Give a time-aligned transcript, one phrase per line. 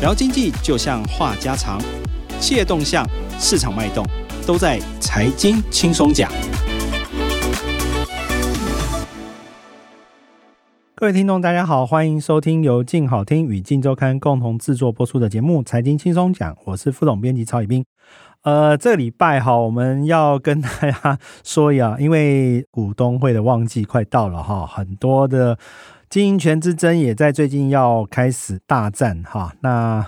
[0.00, 1.80] 聊经济就像话家常，
[2.38, 3.04] 企业动向、
[3.36, 4.06] 市场脉动，
[4.46, 6.30] 都在财经轻松讲。
[10.94, 17.84] 各位听众，大家好，欢迎收听由静好听与静周刊共同制作播出的节目《财经轻松讲》，我是副总编辑曹以斌。
[18.42, 25.58] 呃，这个礼拜哈，我们要跟大家说一下，因为股东会的旺季快到了哈，很多的。
[26.10, 29.52] 经营权之争也在最近要开始大战哈。
[29.60, 30.06] 那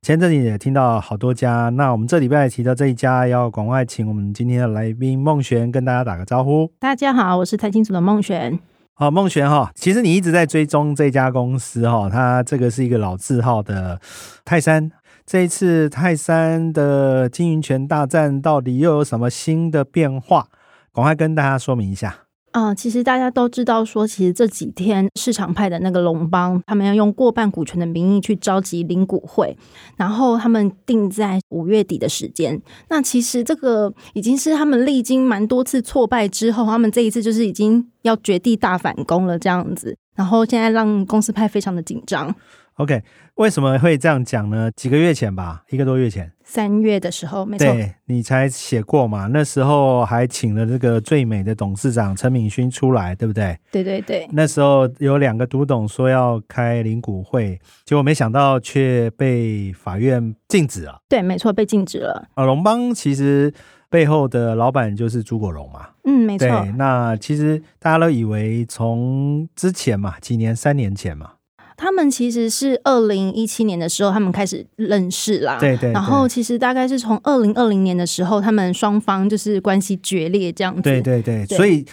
[0.00, 6.72] 前阵子也听到好多家，那我们这礼拜提到这一家，要赶快请我们今天的来宾孟璇跟大家打个招呼。
[6.78, 8.58] 大家好，我是财经组的孟璇。
[8.94, 14.00] 好，孟璇哈，其实你一直在追踪这家公司哈，它这个是一个老字号的
[14.46, 14.90] 泰山。
[15.26, 20.46] 这一次泰山的经营权大战到底又有什么新的变化？
[20.94, 22.23] 赶快跟大家说明一下。
[22.54, 29.56] 啊、其实大家都知道，说其实这几天市场派的那个龙邦，他们要用过半股权的名义去召集领股会，
[29.96, 32.62] 然后他们定在五月底的时间。
[32.88, 42.32] 那其实这个已经是他们历经蛮多次挫败之后，他们这一次就是已经要绝地大反攻了这样子，然后现在让公司派非常的紧张。
[42.76, 43.02] OK，
[43.36, 44.68] 为什么会这样讲呢？
[44.74, 49.28] 几个月前吧，一个多月前，三月的时候，没错，对，你才写过嘛？
[49.28, 53.56] 那时候还请了这个最美的董事长陈敏勋出来，对不对？
[53.70, 54.28] 对对对。
[54.32, 61.00] 那时候有两个独董说要开领股会，结果没想到却被法院禁止了。
[61.08, 62.26] 对，没错，被禁止了。
[62.34, 63.54] 啊，龙邦其实
[63.88, 65.90] 背后的老板就是朱国荣嘛。
[66.02, 66.48] 嗯，没错。
[66.76, 71.34] 那其实大家都以为从之前嘛，几年，三年前嘛。
[71.76, 75.58] 他们其实是二零一七年的时候，他们开始认识啦。
[75.58, 75.92] 对，对对。
[75.92, 80.82] 然后其实大概是从二零二零年的时候，他们双方就是关系决裂这样子。
[80.82, 81.46] 对对对。
[81.46, 81.84] 对，所以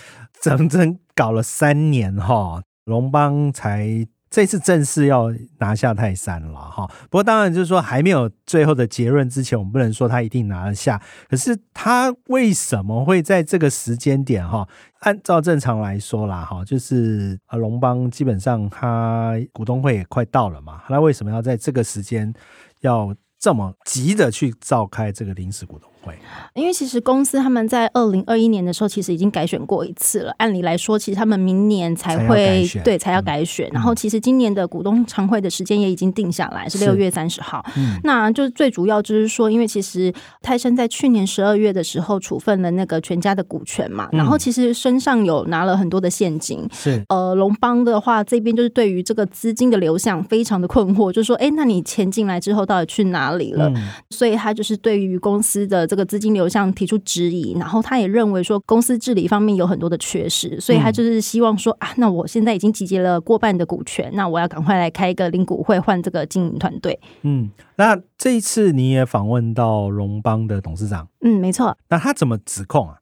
[0.41, 4.07] 整整搞了三年哈，龙邦才。
[4.31, 5.29] 这次正式要
[5.59, 11.01] 拿下泰山了哈，不过当然就是说还没有最后的结论之前，我们不能说他一定拿得下。
[11.29, 14.65] 可是他为什么会在这个时间点哈？
[14.99, 22.33] 按照正常来说啦哈，就是呃龙邦基本上他股东会也快到了嘛，那为什么要在这个时间
[22.79, 25.90] 要这么急的去召开这个临时股东？
[26.03, 26.17] 会，
[26.53, 30.33] 因为其实公司他们在二零二一年的时候，其实已经改选过一次了。
[30.37, 33.67] 按理来说，其实他们明年才会才对才要改选。
[33.69, 37.63] 嗯、然后，其实今年的股东常会的时间也已经定下来，是六月三十号。
[37.77, 40.11] 嗯、那就最主要就是说，因为其实
[40.41, 46.67] 泰山在去年十二月的时候处分了那个全家的股权嘛，嗯、然后其实身上有拿了很多的现金。
[46.71, 53.69] 是呃，龙邦的话这边就是对于这个资金的流向非常的困惑，就是说，哎，那你钱进来之后到底去哪里了？
[53.75, 55.87] 嗯、所以他就是对于公司的。
[55.91, 66.97] 这个资金流向提出质疑，然后他也认为说公司治理方面有很多的缺失，所以他就是希望说啊，那我现在已经集结了过半的股权，那我要赶快来开一个领股会换这个经营团队。
[67.23, 71.75] 嗯，那这一次你也访问到荣邦的董事长，嗯，没错。
[71.89, 72.95] 那他怎么指控啊？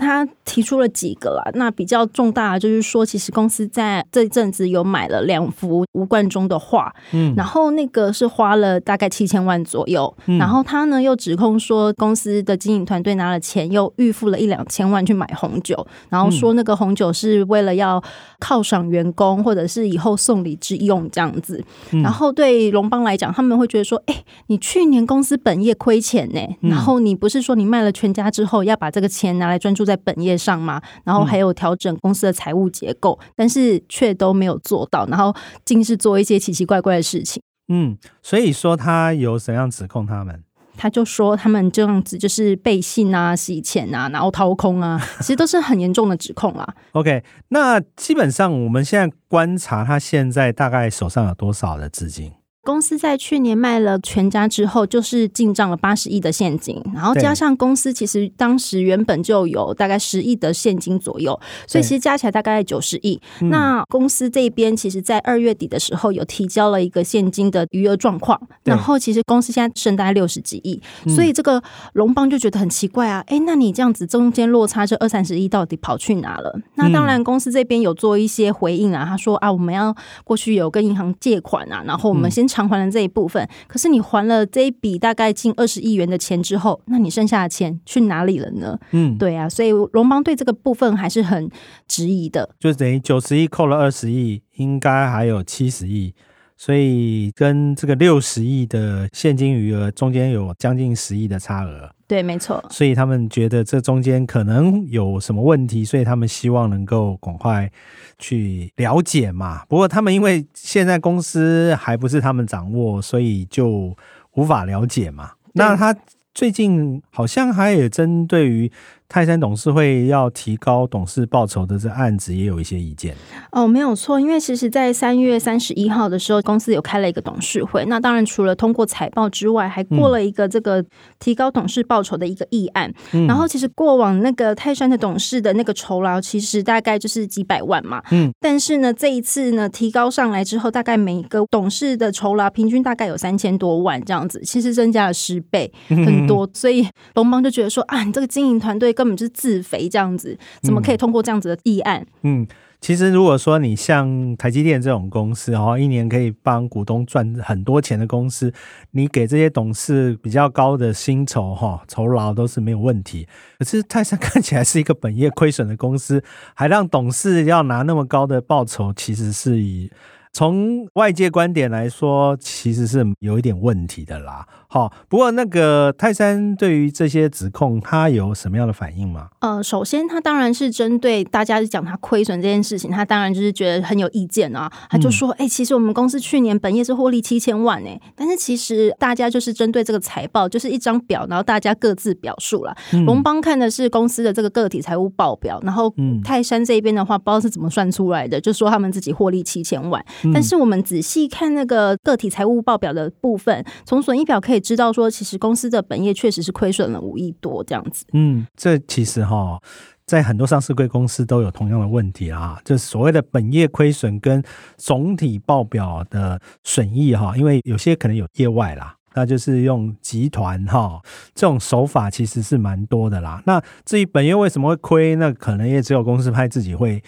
[0.00, 18.02] 他提出了几个啦，那比较重大的就是说，其实公司在这阵子有买了两幅吴冠中的画，嗯，然后那个是花了大概七千万左右，嗯，然后他呢又指控说，公司的经营团队拿了钱，又预付了一两千万去买红酒，然后说那个红酒是为了要
[18.40, 21.62] 犒赏员工，或者是以后送礼之用这样子，
[21.92, 35.34] 嗯，然后对龙邦来讲，他们会觉得说，哎，你去年公司本业亏钱呢，然后你不是说你卖了全家之后要把这个钱拿来专注在本业上嘛，然后还有调整公司的财务结构，嗯、但是却都没有做到，然后
[35.64, 37.42] 尽是做一些奇奇怪怪的事情。
[37.68, 40.42] 嗯，所以说他有怎样指控他们？
[40.76, 46.74] 他就说他们这样子就是背信啊、洗钱啊，然后掏空啊， 其实都是很严重的指控啦。
[46.92, 52.32] OK，那基本上我们现在观察，他现在大概手上有多少的资金？
[52.62, 63.18] 公司在去年卖了全家之后，就是进账了八十亿的现金，然后加上公司其实当时原本就有大概十亿的现金左右，所以其实加起来大概九十亿。
[63.40, 71.62] 那公司这边其实，在二月底的时候有提交了一个现金的余额状况，然后其实公司现在剩大概六十几亿，所以这个
[71.94, 76.54] 龙邦就觉得很奇怪啊，哎，那你这样子中间落差这二三十亿到底跑去哪了？
[76.74, 82.49] 那当然公司这边有做一些回应啊，他说啊，我们要过去有跟银行借款啊，然后我们先。
[82.50, 88.78] 偿还了这一部分，可是你还了这一笔大概近二十亿元的钱之后，那你剩下的钱去哪里了呢？
[88.90, 91.48] 嗯，对啊，所以龙邦对这个部分还是很
[91.86, 96.12] 质疑的，就等于九十亿扣了二十亿，应该还有七十亿，
[96.56, 101.92] 所以跟这个六十亿的现金余额中间有将近十亿的差额。
[102.10, 102.60] 对，没错。
[102.70, 107.70] 所以他们觉得这中间可能有什么问题，所以他们希望能够赶快
[108.18, 109.62] 去了解嘛。
[109.68, 113.96] 不过他们因为现在公司还不是他们掌握，所以就
[114.32, 115.30] 无法了解嘛。
[115.52, 115.94] 那他
[116.34, 118.72] 最近好像还有针对于。
[119.12, 123.12] 泰山董事会要提高董事报酬的这案子也有一些意见
[123.50, 127.84] 哦，没有错，因为其实，在三月三十一号的时候，公司有开了一个董事会。
[127.86, 130.84] 那当然，除了通过财报之外，还过了一个这个
[131.18, 132.94] 提高董事报酬的一个议案。
[133.12, 138.00] 嗯、然后，其实过往那个泰山的董事的那个酬劳，其实大概就是几百万嘛。
[138.12, 138.30] 嗯。
[138.38, 146.46] 但是呢，这一次呢，提高上来之后，大概每个董事的酬劳平均大概有三千多万这样子，其实增加了十倍，很多。
[146.46, 148.94] 嗯、 所以龙邦就觉得说啊，你这个经营团队。
[149.00, 152.06] 根本就是自肥这样子，怎么可以通过这样子的议案？
[152.20, 152.46] 嗯，
[152.82, 158.52] 其实如果说你像台积电这种公司，然后一年可以帮股东赚很多钱的公司，
[158.90, 163.26] 你给这些董事比较高的薪酬哈，酬劳都是没有问题。
[163.58, 166.22] 可是泰山看起来是一个本业亏损的公司，
[166.52, 169.90] 还让董事要拿那么高的报酬，其实是以。
[170.32, 174.46] 从外界观点来说，其实是有一点问题的啦。
[174.68, 179.28] 好，不过那个泰山对于这些指控，他有什么样的反应吗？
[179.40, 184.70] 呃，首先他当然是针对大家讲他亏损这件事情，他当然就是觉得很有意见啊。
[184.88, 192.72] 他就说：“哎、嗯欸，其实我们公司去年本业是获利七千万哎，但是其实大家就是针对这个财报，就是一张表，然后大家各自表述了。
[193.04, 195.92] 龙、嗯、邦看的是公司的这个个体财务报表，然后
[196.22, 200.00] 泰山这边的话，不知道是怎么算出来的，就说他们自己获利七千万。”
[200.32, 208.04] 但是我们仔细看那个个体财务报表的部分，从损益表可以知道说，其实公司的本业确实是亏损了五亿多这样子。
[208.12, 209.60] 嗯，这其实哈，
[210.06, 214.42] 在很多上市贵公司都有同样的问题啊，就是所谓的本业亏损跟
[214.76, 221.00] 总体报表的损益哈，因为有些可能有业外啦，那就是用集团哈
[221.34, 223.42] 这种手法其实是蛮多的啦。
[223.46, 227.02] 那至于本业为什么会亏，那可能也只有公司派自己会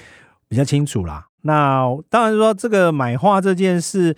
[0.48, 1.26] 比较清楚啦。
[1.42, 4.16] 那当然说这个买画这件事，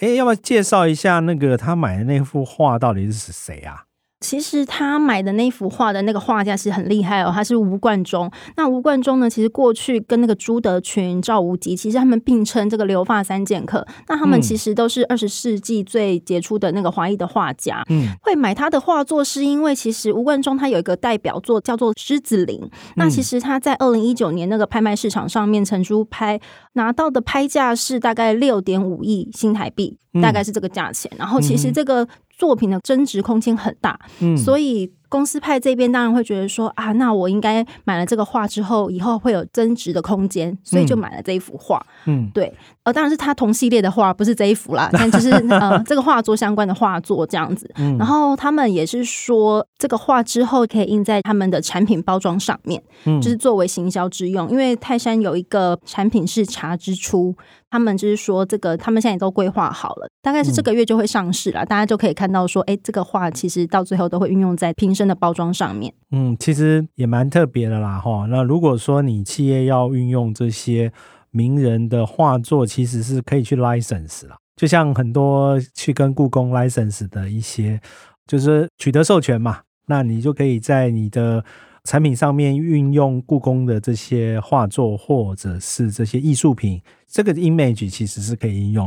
[0.00, 3.85] 哎，要不要介绍一下那个他买的那幅画到底是谁啊？
[4.20, 8.30] 其实他买的那幅画的那个画家是很厉害哦，他是吴冠中。
[8.56, 13.86] 那吴冠中呢，其实过去跟那个朱德群、赵无极，其实他们并称这个留发三剑客。
[14.08, 17.82] 那他们其实都是二十世纪最杰出的那个华裔的画家。
[17.90, 22.58] 嗯，会买他的画作是因为其实吴冠中他有一个代表作叫做《狮子林》。
[22.96, 26.40] 那其实他在二零一九年那个拍卖市场上面，成书拍
[26.72, 31.12] 拿到的拍价是大概六点五亿新台币，大概是这个价钱。
[31.18, 32.08] 然后其实这个。
[32.36, 34.92] 作品的增值空间很大，嗯，所以。
[35.08, 41.80] 公司派这边当然会觉得说啊，那我应该买了这个画之后，以后会有增值的空间，所以就买了这一幅画。
[42.06, 42.52] 嗯，对，
[42.82, 47.70] 呃，当然是他同系列的画，不是这一幅啦，但就是呃，这个画作相关的画作这样子。
[47.76, 54.50] 嗯，然后他们也是说，这个画之后可以印在他们的产品包装上面，嗯，就是作为行销之用。
[54.50, 57.32] 因为泰山有一个产品是茶之初，
[57.70, 68.26] 他们就是说这个他们现在都规划好了，大概是这个月就会上市了，大家就可以看到说，哎，这个画其实到最后都会运用在瓶身的包装上面，嗯，其实也蛮特别的啦，哈。
[68.30, 70.92] 那如果说你企业要运用这些
[71.30, 77.80] 名人的画作，其实是可以去 license 啦，就像很多去跟故宫 license 的一些，
[78.26, 81.44] 就是取得授权嘛，那你就可以在你的
[81.86, 88.86] 产品上面运用故宫的这些画作或者是这些艺术品，这个 image 其实是可以应用。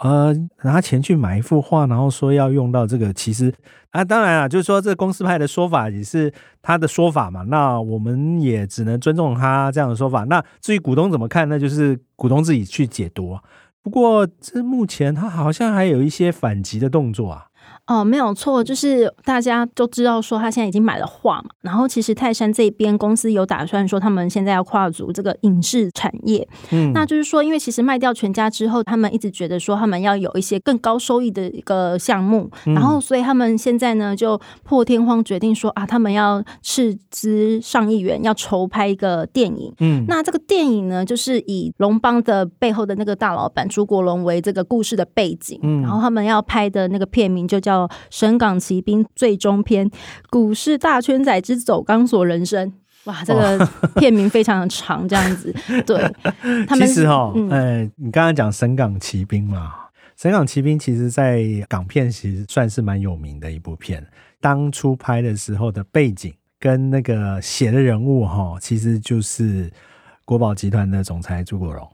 [0.00, 3.54] 呃，拿钱去买一幅画，然后说要用到这个，其实
[3.90, 10.24] 啊，当然啊，就是说这公司派的说法也是他的说法嘛，那我们也只能尊重他这样的说法。
[10.24, 13.38] 那至于股东怎么看，那就是股东自己去解读。
[13.82, 17.46] 不过这目前他好像还有一些反击的动作啊。
[17.90, 47.79] 哦，没有错，就是大家都知道说他现在已经买了画嘛，然后其实泰山这边公司有打算说他们现在要跨足这个影视产业，嗯，那就是说，因为其实卖掉全家之后，他们一直觉得说他们要有一些更高收益的一个项目，然后所以他们现在呢就破天荒决定说啊，他们要斥资上亿元要筹拍一个电影，嗯，那这个电影呢就是以龙邦的背后的那个大老板朱国龙为这个故事的背景，嗯，然后他们要拍的那个片名就叫。
[48.10, 49.90] 《神港奇兵》最终篇，
[50.28, 52.72] 股市大圈仔之走钢索人生，
[53.04, 55.54] 哇，这个 片名非常的长，这样子。
[55.86, 55.98] 对，
[56.66, 59.72] 他们其实哈、哦，嗯、呃，你刚刚讲《神港奇兵》嘛，
[60.22, 64.06] 《神港奇兵》其实在港片其实算是蛮有名的一部片。
[64.40, 69.70] 当初拍的时候的背景跟那个写的人物哈，其实就是
[70.24, 71.86] 国宝集团的总裁朱国荣。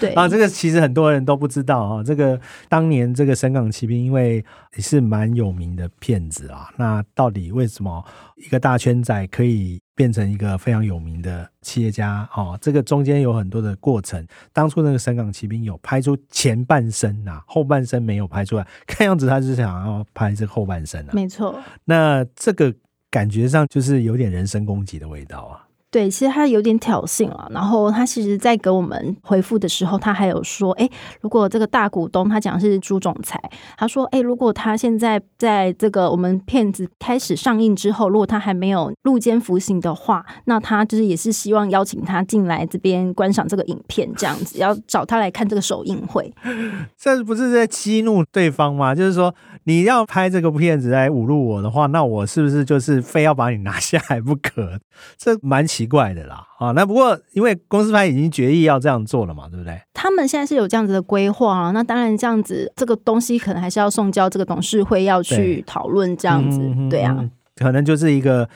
[0.00, 2.02] 对 啊，这个其实很多人都不知道啊。
[2.02, 4.44] 这个当年这个神港奇兵，因为
[4.76, 6.68] 也是蛮有名的骗子啊。
[6.76, 8.04] 那到底为什么
[8.36, 12.28] 一个大圈仔可以变成一个非常有名的企业家？
[12.34, 14.24] 哦，这个中间有很多的过程。
[14.52, 18.66] 当初那个神港奇兵有拍出前半生啊，后半生没有拍出来。
[18.86, 21.10] 看样子他是想要拍这个后半生啊。
[21.12, 21.58] 没错。
[21.84, 22.72] 那这个
[23.10, 25.66] 感觉上就是有点人身攻击的味道啊。
[25.92, 27.46] 对，其实他有点挑衅了。
[27.50, 30.88] 然后他其实，在给我们回复的时候，他还有说：“哎，
[31.20, 33.38] 如果这个大股东，他讲是朱总裁，
[33.76, 46.32] 他说：哎，如果他现在在这个我们片子开始上映之后，如果他还没有入监服刑的话，那他就是也是希望邀请他进来这边观赏这个影片，这样子要找他来看这个首映会。
[46.96, 48.94] 这不是在激怒对方吗？
[48.94, 49.34] 就是说，
[49.64, 54.80] 你要拍这个片子来侮辱我的话，那我是不是就是非要把你拿下来不可？
[55.16, 55.82] 这蛮奇。
[55.92, 59.78] 怪的啦，啊，那不过因为公司派已经决议要这样做了嘛，对不对？
[59.92, 68.48] 他们现在是有这样子的规划啊，那当然这样子，这个东西可能还是要送交这个董事会要去讨论，这样子，对，对啊，可能就是一个。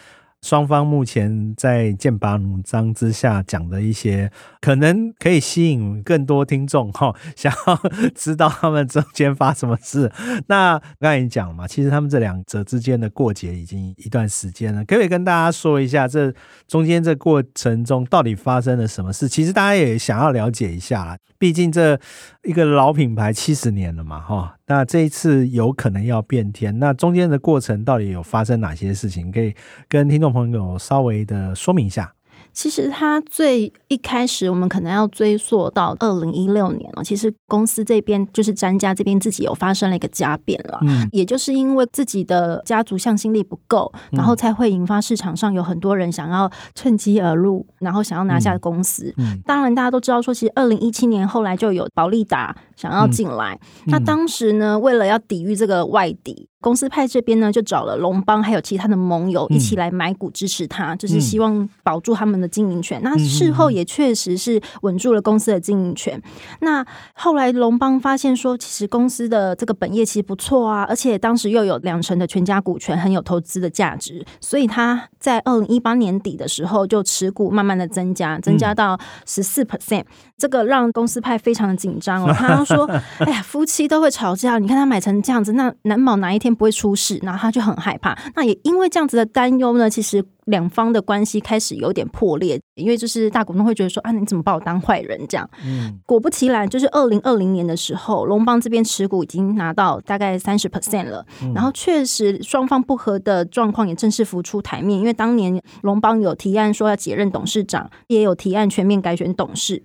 [0.47, 7.81] 双方目前在剑拔弩张之下讲的一些，可能可以吸引更多听众哈， 想要
[8.15, 10.09] 知道他们中间发什么事。
[10.47, 16.33] 那刚才你讲了嘛，其实他们这两者之间的过节已经一段时间了，可不可以跟大家说一下，这
[16.69, 19.29] 中间这过程中到底发生了什么事？
[19.29, 21.99] 其实大家也想要了解一下，毕竟这
[22.45, 24.53] 一个老品牌七十年了嘛，哈。
[24.69, 29.31] 那这一次有可能要变天，那中间的过程到底有发生哪些事情？
[29.31, 29.55] 可以
[29.89, 32.13] 跟听众朋友稍微的说明一下。
[32.53, 37.05] 其实他最一开始，我们可能要追溯到二零一六年了。
[37.05, 49.13] 其实公司这边就是詹家这边自己有发生了一个家变了，嗯， 也就是因为自己的家族向心力不够，然后才会引发市场上有很多人想要趁机而入，然后想要拿下公司。
[49.19, 56.49] 嗯，当然大家都知道说，其实二零一七年后来就有保利达想要进来，那当时呢，为了要抵御这个外敌。
[56.59, 62.99] 公司派这边呢，就找了龙邦还有其他的盟友一起来买股支持他，嗯、就是希望保住他们的经营权。
[63.01, 66.19] 嗯、那事后也确实是稳住了公司的经营权。
[66.19, 66.23] 嗯、
[66.63, 74.25] 那后来龙邦发现说，其实公司的这个本业其实不错啊，而且当时又有两成的全家股权，很有投资的价值。
[74.41, 80.03] 所以他在二零一八年底的时候，就持股慢慢的增加，增加到十四 percent。
[80.37, 82.33] 这个让公司派非常的紧张哦。
[82.35, 88.17] 他说：“哎呀，夫妻都会吵架，你看他买成这样子，那难保哪一天。”不会出事，然后他就很害怕。
[88.35, 92.59] 那也因为这样子的担忧呢，其实两方的关系开始有点破裂。
[92.77, 95.47] 因为就是大股东会觉得说啊，你怎么把我当坏人这样？
[95.63, 101.27] 嗯，果不其然，就是二零二零年的时候，龙邦这边持股已经拿到大概三十 percent 了。
[101.43, 104.99] 嗯、然后确实双方不和的状况也正式浮出台面。
[104.99, 109.83] 因为当年龙邦有提案说要解任董事长，也有提案全面改选董事。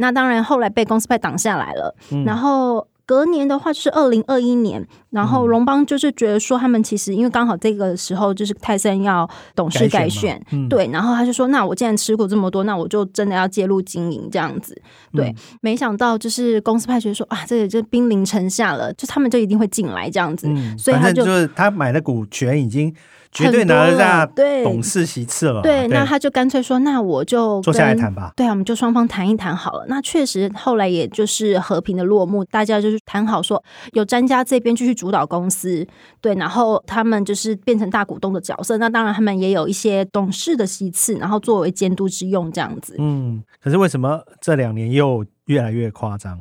[0.00, 1.94] 那当然后来被公司派挡下来了。
[2.10, 2.86] 嗯、然后。
[3.06, 14.80] 隔年的话就是二零二一年，然后龙邦就是觉得说他们其实因为刚好这个时候就是泰森要董事改选，改选嗯、对，然后他就说那我既然持股这么多，那我就真的要介入经营这样子，
[15.12, 22.94] 对，嗯、没想到就是公司派觉得说啊，这个就兵临城下了，就他们就一定会进来这样子，嗯、所以他就就是他买的股权已经。
[23.32, 24.26] 绝对拿得下
[24.64, 25.62] 董事席次了。
[25.62, 29.84] 对，那他就干脆说：“那我就坐下来谈吧。”对啊，我们就双方谈一谈好了。
[29.88, 35.86] 那确实后来也就是和平的落幕，大家就是谈好说，有詹家这边继续主导公司，
[36.20, 38.76] 对，然后他们就是变成大股东的角色。
[38.78, 42.96] 那当然他们也有一些董事的席次，然后作为监督之用这样子。
[42.98, 46.38] 嗯，可是为什么这两年又越来越夸张？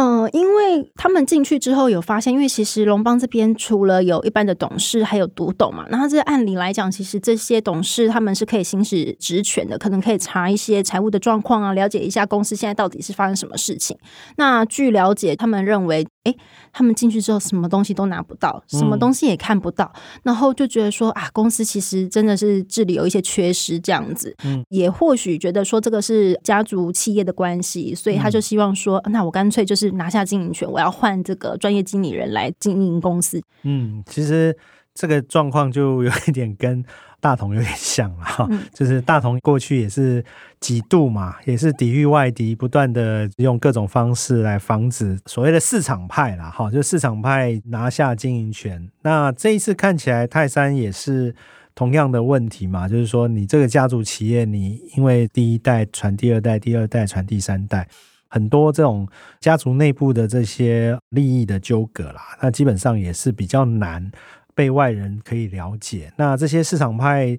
[0.00, 5.84] 嗯、呃，因为他们进去之后有发现，因为其实龙邦这边除了有一般的董事，还有独董嘛。
[5.90, 13.98] 那他这按理来讲，其实这些董事他们是可以行使职权的，可能可以查一些财务的状况啊，了解一下公司现在到底是发生什么事情。
[14.36, 16.34] 那据了解，他们认为，哎，
[16.72, 24.34] 他们进去之后什么东西都拿不到，什么东西也看不到，嗯、然后就觉得说啊，公司其实真的是治理有一些缺失这样子。
[24.44, 29.88] 嗯，也或许觉得说这个是家族企业的关系，所以他就希望说，嗯、那我干脆就是。
[29.98, 33.42] 拿下经营权，我要换这个专业经理人来经营公司。
[33.62, 34.56] 嗯，其实
[34.94, 36.84] 这个状况就有一点跟
[37.20, 40.24] 大同有点像了哈，嗯、就是大同过去也是
[40.60, 48.88] 几度嘛，也是抵御外敌，不断的用各种方式来防止所谓的市场派啦，哈，就市场派拿下经营权。
[49.02, 51.34] 那这一次看起来泰山也是
[51.74, 57.88] 同样的问题嘛，就是说你这个家族企业，你因为第一代传第二代，第二代传第三代。
[58.30, 59.08] 很多这种
[59.40, 64.12] 家族内部的这些利益的纠葛啦，那基本上也是比较难
[64.58, 66.12] 被外人可以了解。
[66.16, 67.38] 那这些市场派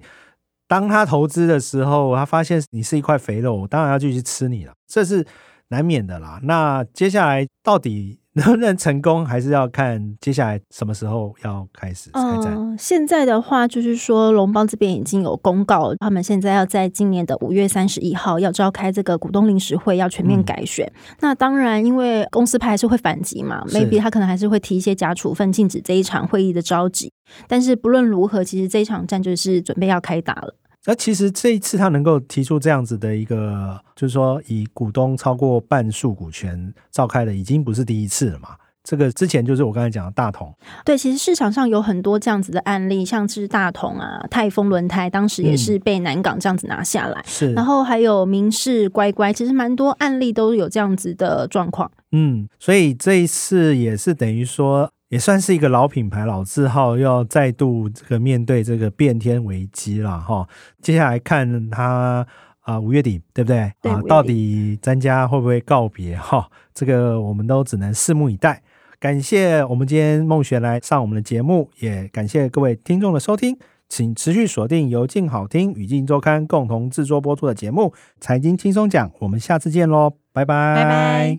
[0.66, 5.26] 当他投资的时候，他发现你是一块肥肉，当然要继续吃你了，这是
[5.70, 6.38] 难免的啦。
[6.42, 8.18] 那接下来到底？
[8.34, 12.54] 能不能成功，还是要看接下来什么时候要开始开战。
[12.56, 20.86] 嗯，现在的话，就是说龙邦这边已经有公告，他们现在要在今年的五月三十一号要召开这个股东临时会，要全面改选。
[20.86, 27.12] 嗯、那当然，因为公司派还是会反击嘛，maybe 他可能还是会提一些假处分，禁止这一场会议的召集。
[27.48, 30.54] 但是不论如何，其实这一场战就是准备要开打了。
[30.86, 38.56] 那其实这一次他能够提出这样子的一个，就是说以股东超过半数股权召开的，已经不是第一次了嘛。
[38.82, 40.52] 这个之前就是我刚才讲的大同。
[40.86, 47.22] 对，其实市场上有很多这样子的案例，像是大同啊、泰丰轮胎，当时也是被南港这样子拿下来。
[47.26, 51.92] 是、嗯，然后还有明世乖乖，其实蛮多案例都有这样子的状况。
[52.12, 54.90] 嗯，所以这一次也是等于说。
[55.10, 60.48] 也算是一个老品牌、老字号，要再度这个面对这个变天危机了哈。
[60.80, 62.24] 接下来看它
[62.60, 63.72] 啊，五月底对不对？
[63.82, 66.48] 对啊，到底詹家会不会告别哈？
[66.72, 68.62] 这个我们都只能拭目以待。
[69.00, 77.86] 感谢我们今天孟璇来上我们的节目，也感谢各位听众的收听，请持续锁定由静好听与静周刊共同制作播出的节目
[78.20, 81.38] 《财经轻松讲》，我们下次见喽，拜拜拜拜。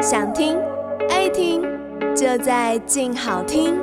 [0.00, 0.63] 想听。
[2.14, 3.74] 就在静好听。